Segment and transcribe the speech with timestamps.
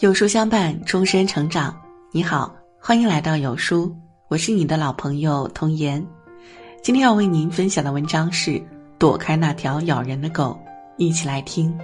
[0.00, 1.78] 有书相伴，终身成长。
[2.10, 3.94] 你好，欢迎来到有书，
[4.28, 6.02] 我是你的老朋友童言。
[6.82, 8.52] 今天要为您分享的文章是
[8.98, 10.58] 《躲开那条咬人的狗》，
[10.96, 11.78] 一起来听。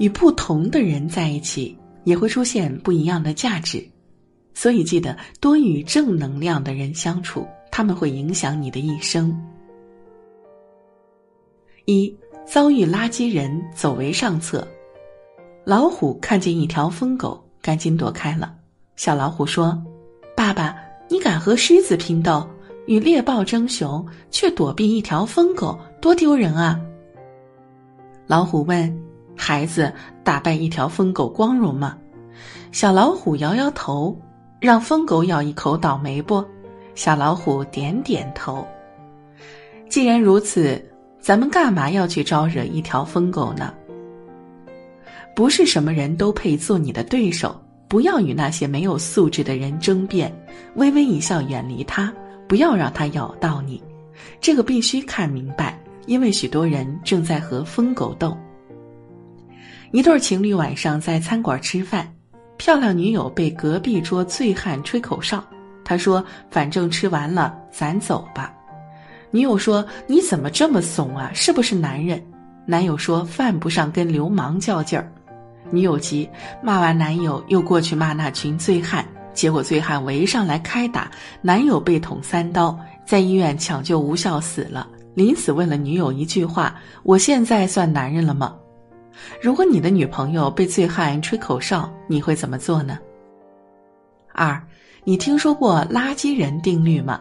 [0.00, 3.88] 与不同的人在一起，也会出现不一样的价值，
[4.52, 9.32] 所以记得多与正能量的人相处，他们会影响你的一生。
[11.84, 12.12] 一。
[12.46, 14.66] 遭遇垃圾人走为上策，
[15.64, 18.54] 老虎看见一条疯狗，赶紧躲开了。
[18.94, 19.76] 小老虎说
[20.36, 20.76] ：“爸爸，
[21.08, 22.48] 你敢和狮子拼斗，
[22.86, 26.80] 与猎豹争雄，却躲避一条疯狗，多丢人啊！”
[28.28, 28.96] 老虎问
[29.36, 31.98] ：“孩子，打败一条疯狗光荣吗？”
[32.70, 34.16] 小老虎摇摇头
[34.60, 36.44] ：“让疯狗咬一口，倒霉不？”
[36.94, 38.64] 小老虎点点头。
[39.90, 40.80] 既然如此。
[41.26, 43.74] 咱们干嘛要去招惹一条疯狗呢？
[45.34, 50.32] 不是什么人都配做你的对手，不要与那些没有素质的人争辩，
[50.76, 52.14] 微微一笑，远离他，
[52.46, 53.82] 不要让他咬到你。
[54.40, 58.38] 这个必须看明白，因为许多人正在和疯狗斗。
[59.90, 62.08] 一对情侣晚上在餐馆吃饭，
[62.56, 65.44] 漂亮女友被隔壁桌醉汉吹口哨，
[65.84, 68.52] 他说：“反正吃完了，咱走吧。”
[69.36, 71.30] 女友说：“你怎么这么怂啊？
[71.34, 72.18] 是不是男人？”
[72.64, 75.12] 男友说：“犯不上跟流氓较劲儿。”
[75.70, 76.26] 女友急，
[76.62, 81.10] 骂完男友又过去骂那群醉汉，结果醉汉围上来开打，
[81.42, 84.88] 男友被捅三刀，在医院抢救无效死了。
[85.12, 88.56] 临死问了女友一句话：“我现在算男人了吗？”
[89.42, 92.98] 如果你的女朋友被醉汉吹口哨，你会怎么做呢？
[94.32, 94.58] 二，
[95.04, 97.20] 你听说过垃圾人定律吗？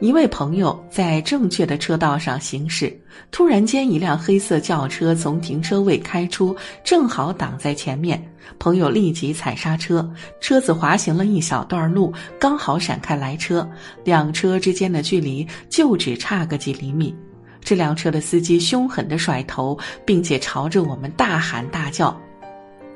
[0.00, 2.98] 一位朋友在正确的车道上行驶，
[3.30, 8.22] 突然间一辆黑色轿车从停车位开出，正好挡在前面。
[8.58, 10.08] 朋友立即踩刹车，
[10.40, 13.68] 车子滑行了一小段路，刚好闪开来车，
[14.04, 17.14] 两车之间的距离就只差个几厘米。
[17.62, 22.18] 这辆车的司机凶狠地甩头，并且朝着我们大喊大叫。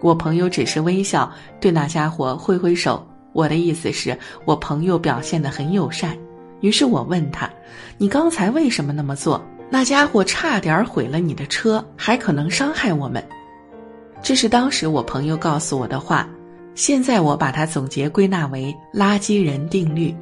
[0.01, 1.31] 我朋友只是微笑，
[1.61, 3.07] 对那家伙挥挥手。
[3.33, 6.17] 我的意思是我朋友表现得很友善。
[6.65, 7.51] 于是我问他
[7.99, 9.39] ：“你刚才为什么那么做？
[9.69, 13.23] 那家伙差点毁了你的车，还可能伤害我们。”
[14.23, 16.27] 这是当时我朋友告诉我的话。
[16.75, 20.17] 现在我把它总结归纳为“垃圾人定律”。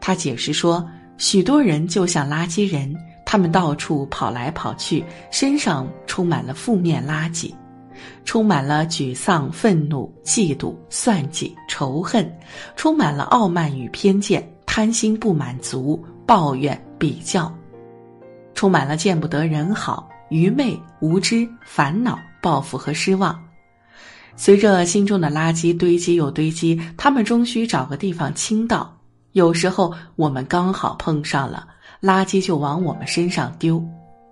[0.00, 2.94] 他解释说：“许多人就像垃圾人，
[3.26, 7.52] 他们到处跑来跑去，身上充满了负面垃圾，
[8.24, 12.32] 充满了沮丧、愤怒、嫉妒、算计、仇恨，
[12.76, 17.52] 充满了傲慢与偏见。”贪心、不满足、抱怨、比较，
[18.54, 23.36] 充满了见不得人好、愚昧、无知、烦恼、报复和失望。
[24.36, 28.96] 随着心中的垃圾堆积又堆积，他们终须找个地方倾倒。
[29.32, 31.66] 有时候我们刚好碰上了，
[32.00, 33.84] 垃圾就往我们身上丢，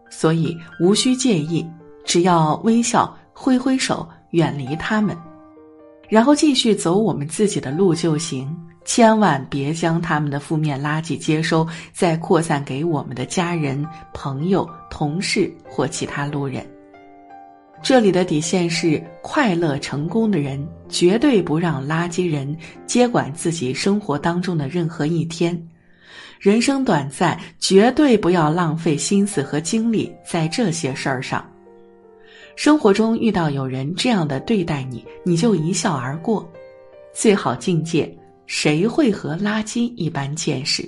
[0.09, 1.69] 所以无需介意，
[2.05, 5.19] 只要微笑、挥挥手，远离他们，
[6.09, 8.49] 然后继续走我们自己的路就行。
[8.89, 16.67] 千万别将他们的负面垃圾接收，再扩散给我们的家人、朋友、同事或其他路人。
[17.83, 22.57] 这里的底线是：快乐成功的人绝对不让垃圾人
[22.87, 25.63] 接管自己生活当中的任何一天。
[26.41, 31.47] 人生短暂，绝对不要浪费心思和精力在这些事儿上。
[32.57, 36.51] 生活中遇到有人这样的对待你，你就一笑而过。
[37.13, 38.11] 最好境界。
[38.49, 40.83] 谁会和垃圾一般见识？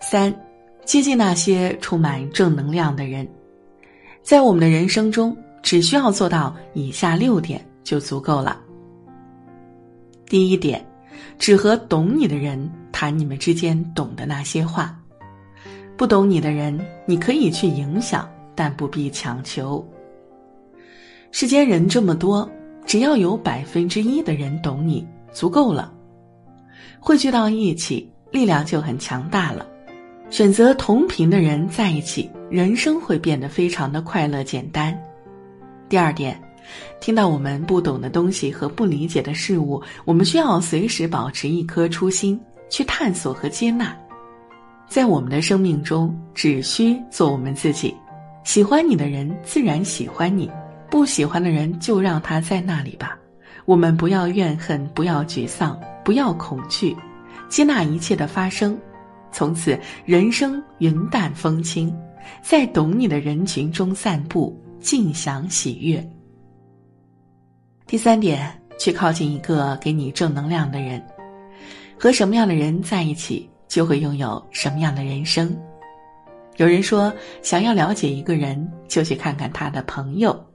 [0.00, 0.32] 三，
[0.84, 3.28] 接近那些充满正能量的人，
[4.22, 8.60] 在我们的人生中，只需要做到以下六点就足够了。
[10.26, 10.86] 第一点，
[11.40, 14.96] 只和懂你的人谈你们之间懂的那些话，
[15.96, 19.84] 不懂你的人，你可以去影响，但不必强求。
[21.32, 22.48] 世间人这么多，
[22.86, 25.04] 只要有百分之一的人懂你。
[25.32, 25.92] 足够了，
[26.98, 29.66] 汇聚到一起，力量就很强大了。
[30.30, 34.96] 选择同频的人在一起，人生会变得非常的快乐简单。
[35.88, 36.40] 第二点，
[37.00, 43.96] 听到我们不懂的东西和不理解的事物，我们需要随时保持一颗初心，去探索和接纳。
[44.86, 47.94] 在我们的生命中，只需做我们自己。
[48.44, 50.50] 喜欢你的人自然喜欢你，
[50.88, 53.18] 不喜欢的人就让他在那里吧。
[53.64, 56.96] 我们不要怨恨，不要沮丧，不要恐惧，
[57.48, 58.78] 接纳一切的发生，
[59.30, 61.94] 从此人生云淡风轻，
[62.42, 66.04] 在懂你的人群中散步，尽享喜悦。
[67.86, 71.02] 第三点，去靠近一个给你正能量的人。
[71.98, 75.54] 和什么样的人在一起，就会拥有什么样的人生。
[76.56, 80.49] 有人说，想要了解一个人，就去看看他的朋友。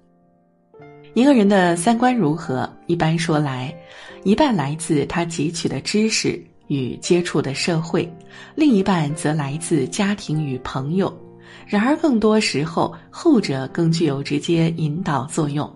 [1.16, 3.74] 一个人的三观如何，一般说来，
[4.26, 8.14] 一半来自他汲取的知识与接触的社会，
[8.54, 11.18] 另一半则来自家庭与朋友。
[11.66, 15.74] 然而，更多时候，后者更具有直接引导作用。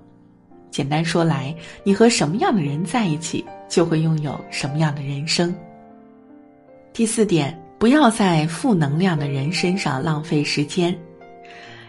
[0.69, 5.55] 简单说来，你和什么样的人在一起，就会拥有什么样的人生。
[6.91, 10.93] 第四点，不要在负能量的人身上浪费时间。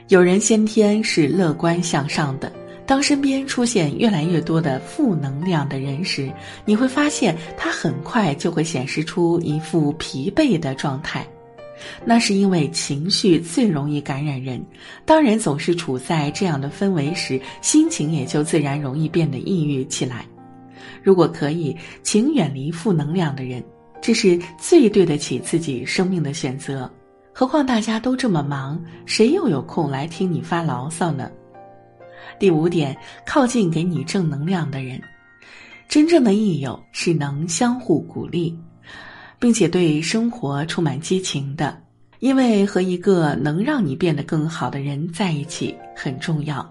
[0.06, 2.50] 有人先天是乐观向上的，
[2.90, 6.28] 当身边出现越来越多的负能量的人时，
[6.64, 11.24] 你会发现他很快就会显示出一副疲惫的状态。
[12.04, 14.60] 那是因为情绪最容易感染人，
[15.04, 20.26] 当人总是处在这样的氛围时，心情也就自然容易变得抑郁起来。
[21.00, 23.62] 如果可以，请远离负能量的人，
[24.02, 26.90] 这是最对得起自己生命的选择。
[27.32, 31.30] 何况大家都这么忙，谁又有空来听你发牢骚呢？
[32.40, 35.00] 第五点，靠近给你正能量的人。
[35.88, 38.58] 真正的益友是能相互鼓励。
[39.40, 41.82] 并且对生活充满激情的，
[42.18, 46.70] 因为和一个能让你变得更好的人在一起很重要，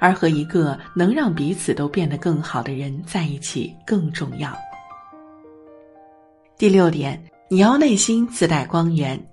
[0.00, 4.52] 而和一个能让彼此都变得更好的人在一起更重要。
[6.58, 9.24] 第六点，你要内心自带光源。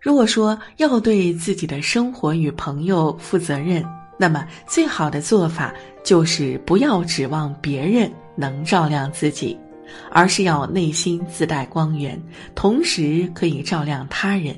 [0.00, 3.84] 如果说要对自己的生活与朋友负责任，
[4.18, 5.74] 那么最好的做法
[6.04, 9.58] 就是不要指望别人能照亮自己。
[10.10, 12.18] 而是要内心自带光源，
[12.54, 14.56] 同时可以照亮他人。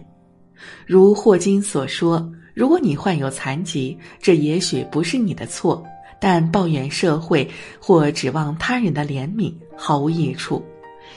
[0.86, 5.84] 如霍金所说：“如果你患有残疾，这也许不是你的错，
[6.20, 7.48] 但抱怨社会
[7.80, 10.64] 或指望他人的怜悯毫无益处。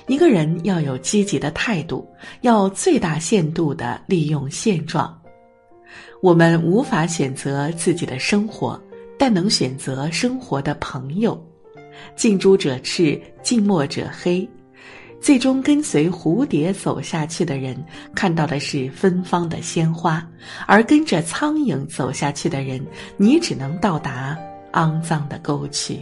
[0.08, 2.08] 一个人要有积极的态度，
[2.42, 5.16] 要最大限度地利用现状。
[6.22, 8.82] 我们无法选择自己的生活，
[9.18, 11.42] 但能选择生活的朋友。”
[12.16, 14.48] 近朱者赤，近墨者黑。
[15.20, 17.76] 最终跟随蝴蝶走下去的人，
[18.14, 20.22] 看到的是芬芳的鲜花；
[20.68, 22.80] 而跟着苍蝇走下去的人，
[23.18, 24.38] 你只能到达
[24.74, 26.00] 肮脏的沟渠。